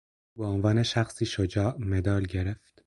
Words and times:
او 0.35 0.41
به 0.41 0.45
عنوان 0.49 0.83
شخصی 0.83 1.25
شجاع، 1.25 1.75
مدال 1.79 2.23
گرفت 2.25 2.73